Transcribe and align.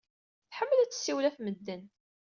Tḥemmel 0.49 0.79
ad 0.79 0.89
tessiwel 0.91 1.25
ɣef 1.27 1.37
medden. 1.39 1.83